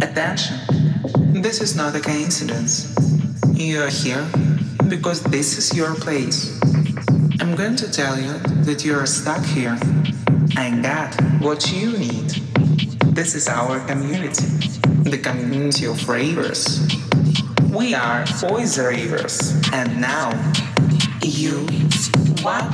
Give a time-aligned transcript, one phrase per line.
[0.00, 0.58] Attention!
[1.42, 2.94] This is not a coincidence.
[3.52, 4.24] You are here
[4.88, 6.60] because this is your place.
[7.40, 9.76] I'm going to tell you that you are stuck here.
[10.56, 12.30] I got what you need.
[13.14, 14.46] This is our community,
[15.02, 16.86] the community of ravers.
[17.68, 20.30] We are always ravers, and now
[21.22, 21.66] you
[22.42, 22.66] one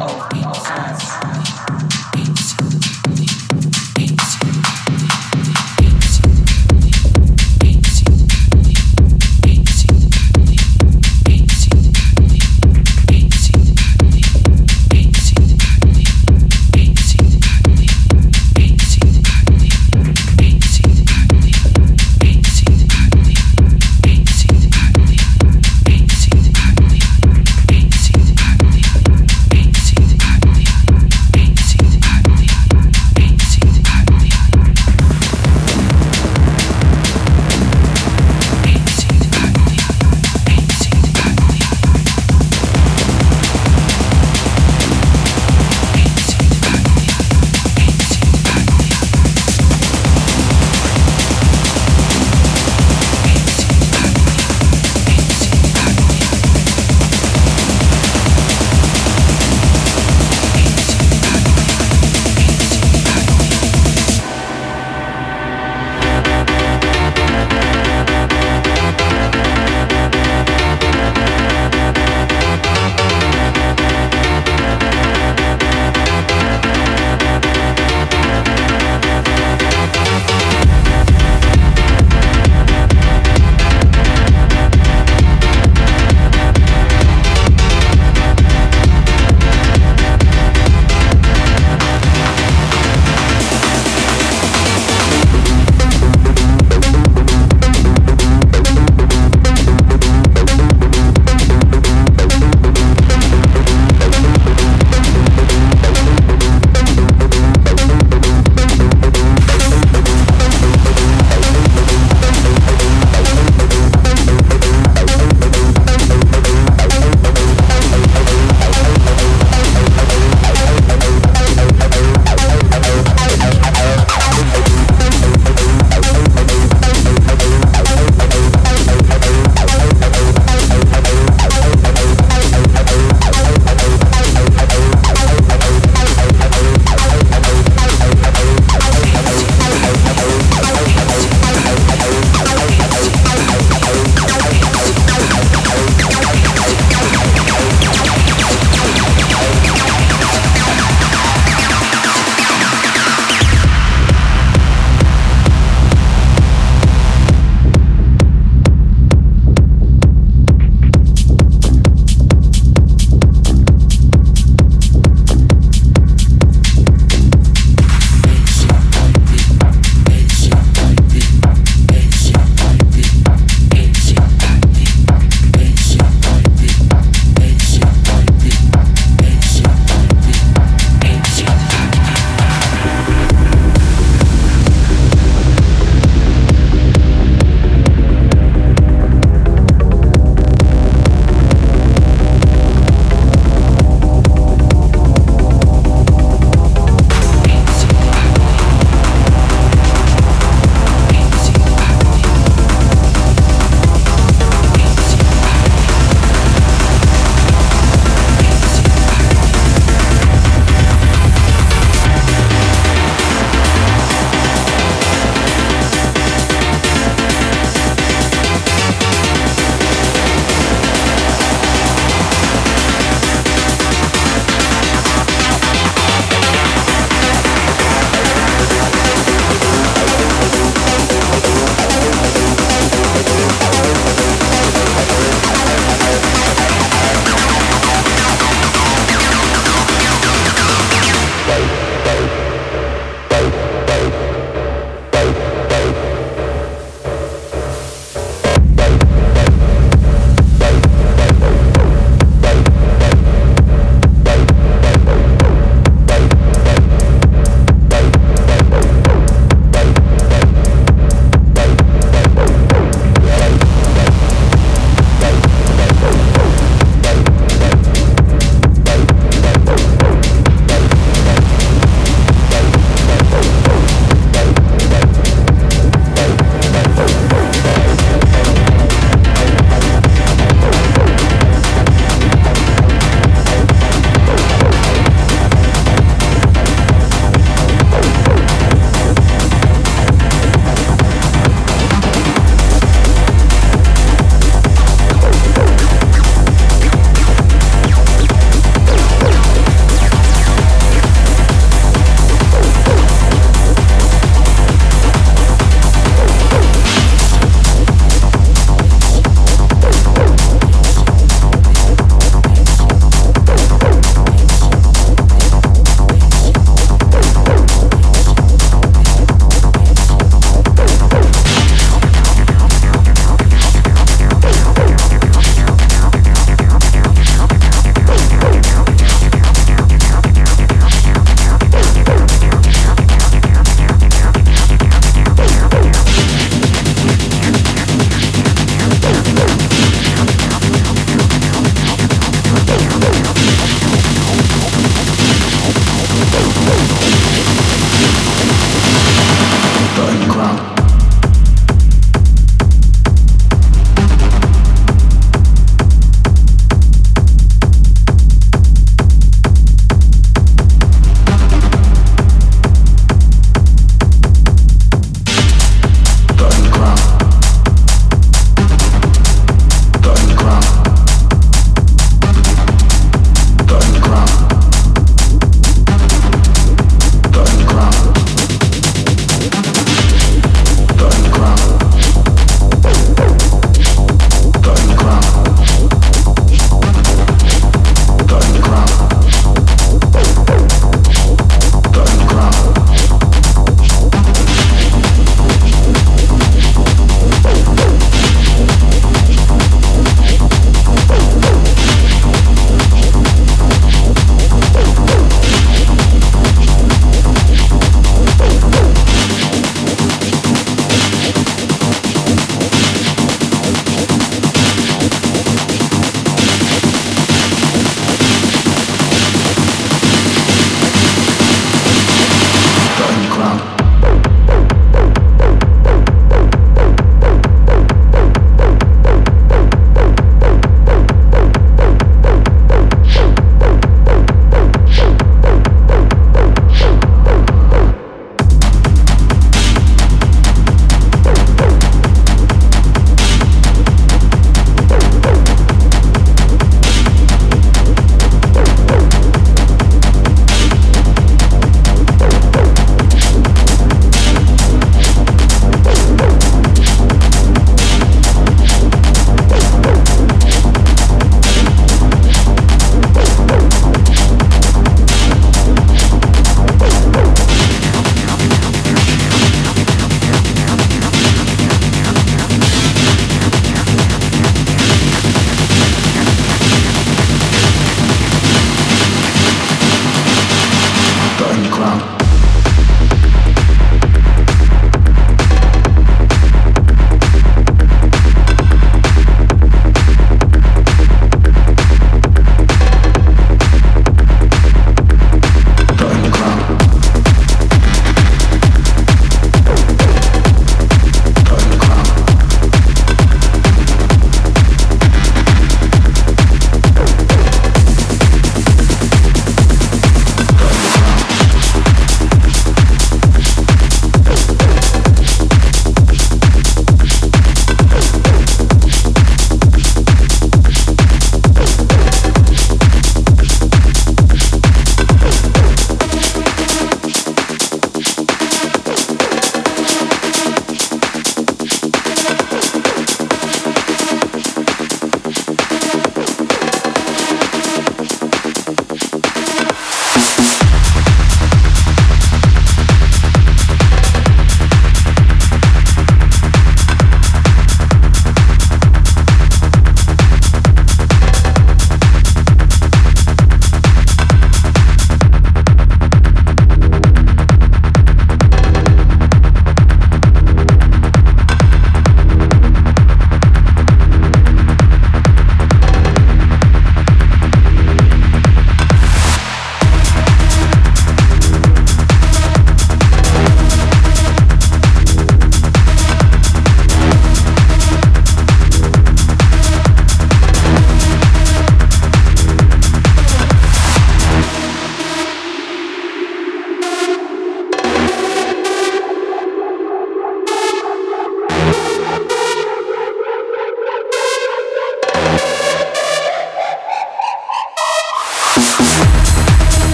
[0.00, 1.67] of us.